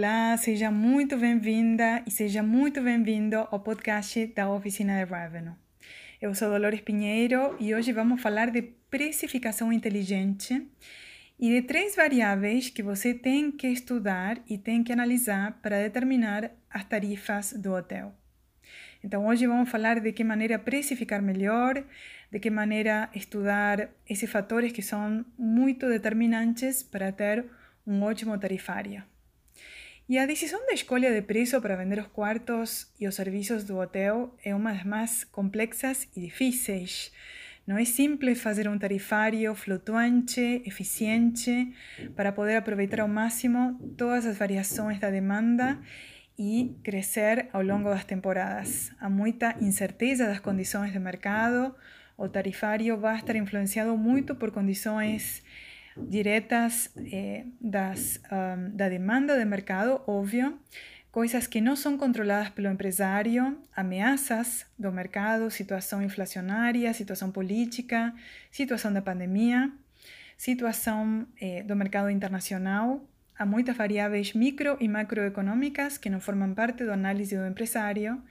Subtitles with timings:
[0.00, 5.52] Olá, seja muito bem-vinda e seja muito bem-vindo ao podcast da Oficina de Revenue.
[6.22, 10.66] Eu sou Dolores Pinheiro e hoje vamos falar de precificação inteligente
[11.38, 16.50] e de três variáveis que você tem que estudar e tem que analisar para determinar
[16.70, 18.14] as tarifas do hotel.
[19.04, 21.84] Então, hoje vamos falar de que maneira precificar melhor,
[22.32, 27.44] de que maneira estudar esses fatores que são muito determinantes para ter
[27.86, 29.02] um ótimo tarifário.
[30.10, 33.78] E a decisão da escolha de preço para vender os quartos e os serviços do
[33.78, 37.12] hotel é uma das mais complexas e difíceis.
[37.64, 41.72] Não é simples fazer um tarifário flutuante, eficiente,
[42.16, 45.78] para poder aproveitar ao máximo todas as variações da demanda
[46.36, 48.90] e crescer ao longo das temporadas.
[48.98, 51.72] Há muita incerteza das condições de mercado,
[52.18, 55.40] o tarifário vai estar influenciado muito por condições
[56.08, 60.58] diretas eh, das, um, da demanda de mercado, óbvio,
[61.10, 68.14] coisas que não são controladas pelo empresário, ameaças do mercado, situação inflacionária, situação política,
[68.50, 69.70] situação da pandemia,
[70.36, 73.04] situação eh, do mercado internacional.
[73.38, 78.22] Há muitas variáveis micro e macroeconômicas que não formam parte do análise do empresário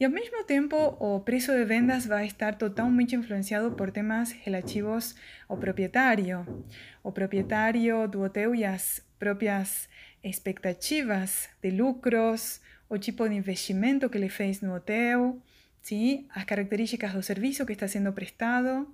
[0.00, 5.14] e ao mesmo tempo, o preço de vendas vai estar totalmente influenciado por temas relativos
[5.46, 6.64] ao proprietário.
[7.02, 9.02] O proprietário do hotel e as
[10.24, 15.38] expectativas de lucros, o tipo de investimento que ele fez no hotel,
[15.82, 16.26] ¿sí?
[16.30, 18.88] as características do serviço que está sendo prestado,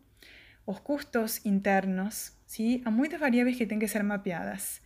[0.66, 2.32] os custos internos.
[2.46, 2.82] ¿sí?
[2.84, 4.82] Há muitas variáveis que têm que ser mapeadas.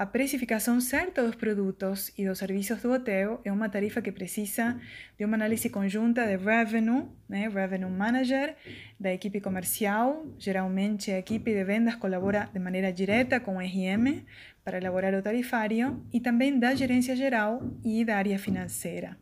[0.00, 4.80] A precificação certa dos produtos e dos serviços do hotel é uma tarefa que precisa
[5.18, 8.56] de uma análise conjunta de revenue, né, revenue manager,
[8.98, 10.24] da equipe comercial.
[10.38, 14.24] Geralmente a equipe de vendas colabora de maneira direta com o RM
[14.64, 19.18] para elaborar o tarifário e também da gerência geral e da área financeira.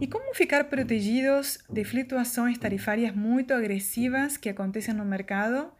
[0.00, 5.72] E como ficar protegidos de flutuações tarifárias muito agressivas que acontecem no mercado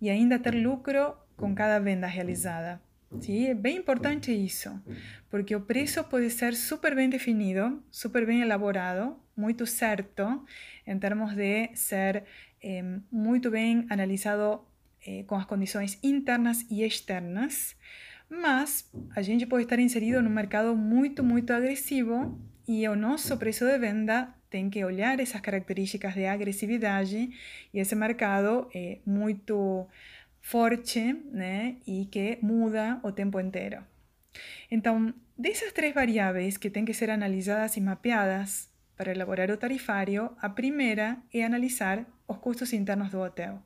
[0.00, 2.80] e ainda ter lucro com cada venda realizada?
[3.20, 4.70] Sim, é bem importante isso,
[5.30, 10.44] porque o preço pode ser super bem definido, super bem elaborado, muito certo,
[10.86, 12.24] em termos de ser
[12.62, 14.60] eh, muito bem analisado
[15.06, 17.76] eh, com as condições internas e externas,
[18.28, 23.64] mas a gente pode estar inserido num mercado muito, muito agressivo e o nosso preço
[23.64, 27.30] de venda tem que olhar essas características de agressividade
[27.72, 29.86] e esse mercado é muito
[30.44, 31.00] forte
[31.32, 33.82] né, e que muda o tempo inteiro.
[34.70, 40.30] Então, dessas três variáveis que têm que ser analisadas e mapeadas para elaborar o tarifário,
[40.38, 43.62] a primeira é analisar os custos internos do hotel.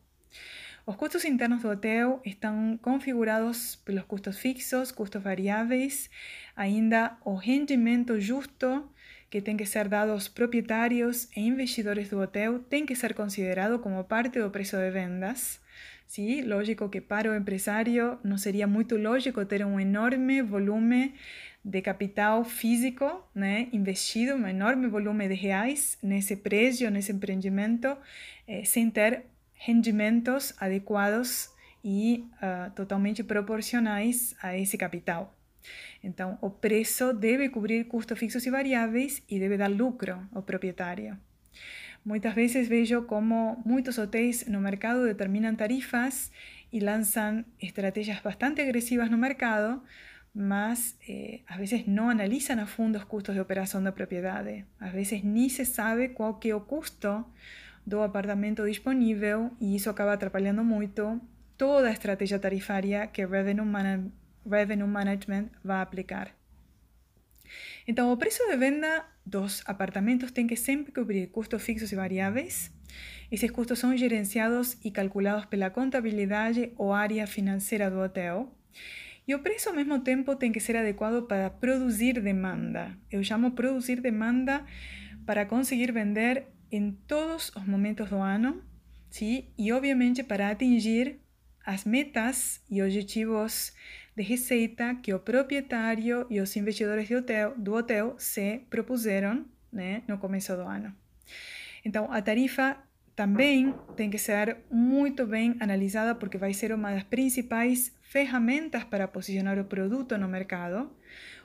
[0.87, 6.09] Os custos internos do hotel estão configurados pelos custos fixos, custos variáveis,
[6.55, 8.89] ainda o rendimento justo
[9.29, 13.81] que tem que ser dado aos proprietários e investidores do hotel tem que ser considerado
[13.81, 15.61] como parte do preço de vendas.
[16.09, 21.15] Sí, lógico que para o empresário não seria muito lógico ter um enorme volume
[21.63, 27.95] de capital físico né, investido, um enorme volume de reais nesse prédio, nesse empreendimento,
[28.47, 31.51] eh, sem ter rendimentos adequados
[31.85, 35.37] e uh, totalmente proporcionais a esse capital.
[36.03, 41.19] Então, o preço deve cobrir custos fixos e variáveis e deve dar lucro ao proprietário.
[42.05, 46.31] Muitas vezes vejo como muitos hotéis no mercado determinam tarifas
[46.73, 49.83] e lançam estratégias bastante agressivas no mercado,
[50.35, 54.65] mas eh, às vezes não analisam a fundo os custos de operação da propriedade.
[54.81, 57.25] Às vezes nem se sabe qual que é o custo
[57.87, 61.21] do apartamento disponível e isso acaba atrapalhando muito
[61.57, 64.11] toda a estratégia tarifária que Revenue, Man
[64.49, 66.35] Revenue Management vai aplicar.
[67.87, 72.73] Então, o preço de venda dos apartamentos tem que sempre cobrir custos fixos e variáveis.
[73.31, 78.55] Esses custos são gerenciados e calculados pela contabilidade ou área financeira do hotel.
[79.27, 82.97] E o preço, ao mesmo tempo, tem que ser adequado para produzir demanda.
[83.11, 84.65] Eu chamo produzir demanda
[85.27, 88.63] para conseguir vender em todos os momentos do ano,
[89.11, 89.51] sim?
[89.59, 91.21] e obviamente para atingir
[91.65, 93.75] as metas e objetivos
[94.19, 100.19] de receita que o proprietário e os investidores hotel, do hotel se propuseram né, no
[100.19, 100.93] começo do ano.
[101.85, 102.77] Então, a tarifa
[103.15, 109.07] também tem que ser muito bem analisada porque vai ser uma das principais ferramentas para
[109.07, 110.91] posicionar o produto no mercado,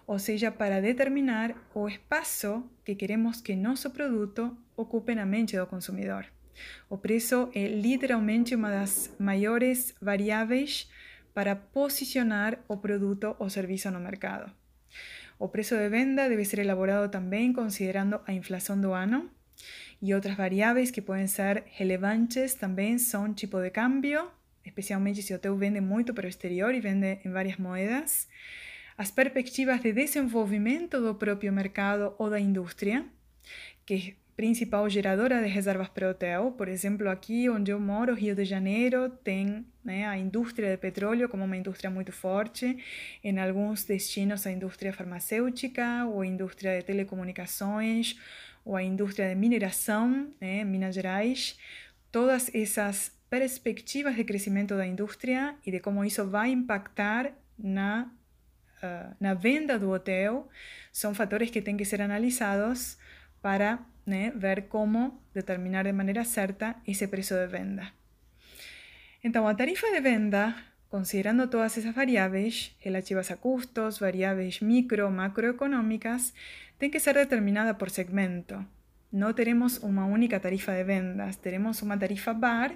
[0.07, 5.67] ou seja, para determinar o espaço que queremos que nosso produto ocupe na mente do
[5.67, 6.25] consumidor.
[6.89, 10.89] O preço é literalmente uma das maiores variáveis
[11.33, 14.51] para posicionar o produto ou serviço no mercado.
[15.39, 19.29] O preço de venda deve ser elaborado também considerando a inflação do ano
[20.01, 24.29] e outras variáveis que podem ser relevantes também são tipo de câmbio,
[24.65, 28.27] especialmente se o vende muito para o exterior e vende em várias moedas,
[28.97, 33.05] as perspectivas de desenvolvimento do próprio mercado ou da indústria,
[33.85, 36.51] que principal geradora de reservas para hotel.
[36.57, 41.29] Por exemplo, aqui onde eu moro, Rio de Janeiro, tem né, a indústria de petróleo
[41.29, 42.77] como uma indústria muito forte.
[43.23, 48.19] Em alguns destinos, a indústria farmacêutica ou a indústria de telecomunicações
[48.65, 51.57] ou a indústria de mineração, né, Minas Gerais.
[52.11, 58.11] Todas essas perspectivas de crescimento da indústria e de como isso vai impactar na,
[58.81, 60.47] uh, na venda do hotel
[60.91, 62.97] são fatores que têm que ser analisados
[63.41, 67.91] para né, ver como determinar de maneira certa esse preço de venda.
[69.23, 70.55] Então, a tarifa de venda,
[70.89, 76.33] considerando todas essas variáveis relativas a custos, variáveis micro, macroeconômicas,
[76.77, 78.65] tem que ser determinada por segmento.
[79.11, 82.75] Não teremos uma única tarifa de vendas, teremos uma tarifa bar,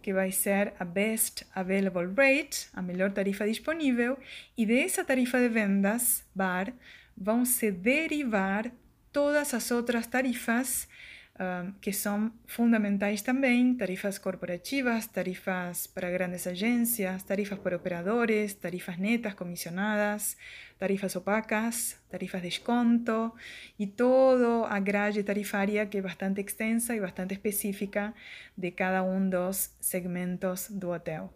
[0.00, 4.18] que vai ser a Best Available Rate, a melhor tarifa disponível,
[4.56, 6.72] e dessa tarifa de vendas bar
[7.16, 8.70] vão se derivar
[9.12, 10.88] todas as outras tarifas
[11.34, 18.98] uh, que são fundamentais também, tarifas corporativas, tarifas para grandes agências, tarifas para operadores, tarifas
[18.98, 20.36] netas comissionadas,
[20.78, 23.32] tarifas opacas, tarifas de desconto
[23.78, 28.14] e toda a grade tarifária que é bastante extensa e bastante específica
[28.56, 31.32] de cada um dos segmentos do hotel.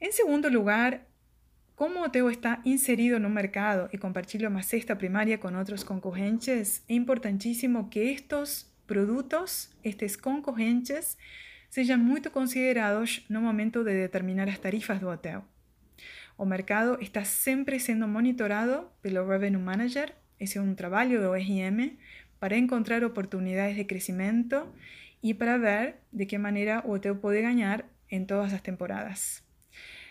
[0.00, 1.02] Em segundo lugar,
[1.80, 6.84] como o teu está inserido no mercado e compartilha uma cesta primária com outros concorrentes,
[6.86, 11.16] é importantíssimo que estes produtos, estes concorrentes,
[11.70, 15.42] sejam muito considerados no momento de determinar as tarifas do hotel.
[16.36, 21.96] O mercado está sempre sendo monitorado pelo Revenue Manager, esse é um trabalho do RM,
[22.38, 24.68] para encontrar oportunidades de crescimento
[25.22, 29.48] e para ver de que maneira o hotel pode ganhar em todas as temporadas.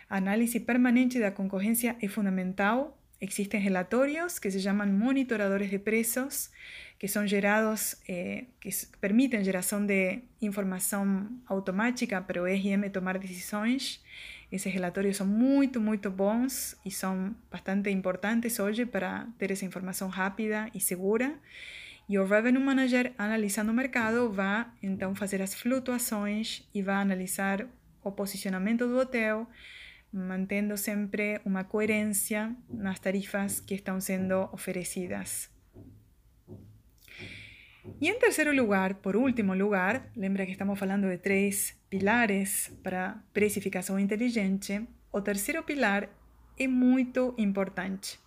[0.09, 2.97] A análise permanente da concorrência é fundamental.
[3.21, 6.49] Existem relatórios que se chamam monitoradores de preços,
[6.97, 8.69] que são gerados, eh, que
[8.99, 14.03] permitem geração de informação automática para o RM tomar decisões.
[14.51, 20.07] Esses relatórios são muito, muito bons e são bastante importantes hoje para ter essa informação
[20.09, 21.37] rápida e segura.
[22.07, 27.67] E o Revenue Manager, analisando o mercado, vai então fazer as flutuações e vai analisar
[28.03, 29.47] o posicionamento do hotel,
[30.11, 35.49] mantendo sempre uma coerência nas tarifas que estão sendo oferecidas.
[38.01, 43.21] E em terceiro lugar, por último lugar, lembra que estamos falando de três pilares para
[43.33, 44.87] precificação inteligente.
[45.11, 46.09] O terceiro pilar
[46.57, 48.19] é muito importante,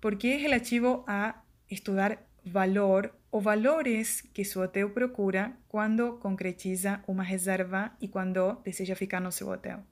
[0.00, 7.22] porque é relativo a estudar valor ou valores que seu hotel procura quando concretiza uma
[7.22, 9.84] reserva e quando deseja ficar no seu hotel.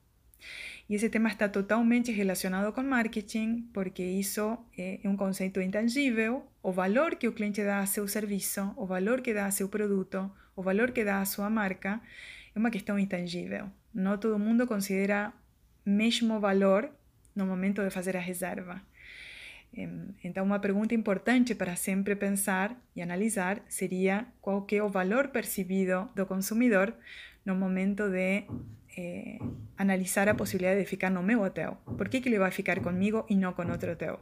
[0.88, 6.46] E esse tema está totalmente relacionado com marketing, porque isso é um conceito intangível.
[6.62, 9.68] O valor que o cliente dá a seu serviço, o valor que dá a seu
[9.68, 12.00] produto, o valor que dá a sua marca,
[12.54, 13.68] é uma questão intangível.
[13.92, 15.32] Não todo mundo considera
[15.84, 16.88] mesmo valor
[17.34, 18.80] no momento de fazer a reserva.
[20.24, 25.28] Então, uma pergunta importante para sempre pensar e analisar seria qual que é o valor
[25.28, 26.94] percebido do consumidor
[27.44, 28.44] no momento de
[28.96, 29.38] eh,
[29.76, 31.76] analisar a possibilidade de ficar no meu hotel.
[31.96, 34.20] Por que, que ele vai ficar comigo e não com outro hotel?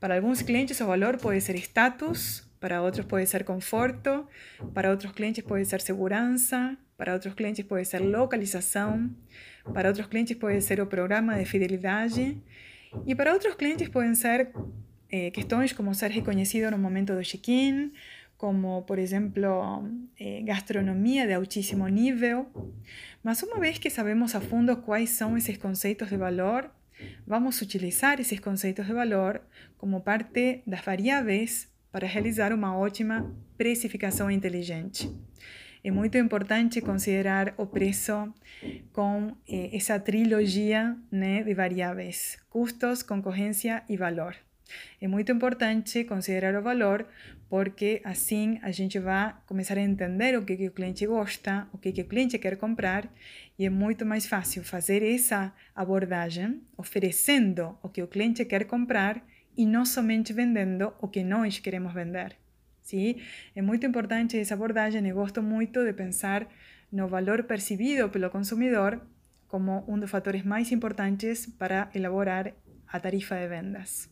[0.00, 4.26] Para alguns clientes o valor pode ser status, para outros pode ser conforto,
[4.74, 9.10] para outros clientes pode ser segurança, para outros clientes pode ser localização,
[9.72, 12.40] para outros clientes pode ser o programa de fidelidade
[13.06, 14.50] e para outros clientes podem ser
[15.10, 17.92] eh, questões como ser reconhecido no momento do check-in,
[18.36, 19.84] como por exemplo
[20.18, 22.46] eh, gastronomia de altíssimo nível.
[23.22, 26.70] Mas uma vez que sabemos a fundo quais são esses conceitos de valor,
[27.26, 29.40] vamos utilizar esses conceitos de valor
[29.76, 35.10] como parte das variáveis para realizar uma ótima precificação inteligente.
[35.82, 38.34] É muito importante considerar o preço
[38.92, 44.34] com eh, essa trilogia né, de variáveis: custos, concorrência e valor.
[45.00, 47.06] É muito importante considerar o valor
[47.48, 51.78] porque assim a gente vai começar a entender o que, que o cliente gosta, o
[51.78, 53.08] que, que o cliente quer comprar
[53.58, 59.24] e é muito mais fácil fazer essa abordagem oferecendo o que o cliente quer comprar
[59.56, 62.36] e não somente vendendo o que nós queremos vender.
[62.82, 63.16] Sim?
[63.54, 66.46] É muito importante essa abordagem e gosto muito de pensar
[66.92, 69.00] no valor percebido pelo consumidor
[69.48, 72.52] como um dos fatores mais importantes para elaborar
[72.86, 74.08] a tarifa de vendas.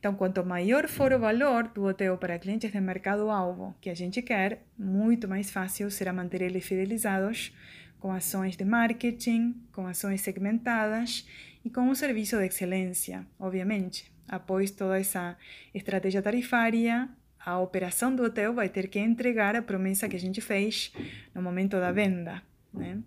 [0.00, 4.22] Então, quanto maior for o valor do hotel para clientes de mercado-alvo que a gente
[4.22, 7.54] quer, muito mais fácil será manter eles fidelizados
[7.98, 11.28] com ações de marketing, com ações segmentadas
[11.62, 14.10] e com um serviço de excelência, obviamente.
[14.26, 15.36] Após toda essa
[15.74, 17.06] estratégia tarifária,
[17.38, 20.94] a operação do hotel vai ter que entregar a promessa que a gente fez
[21.34, 22.42] no momento da venda.
[22.72, 23.00] Né?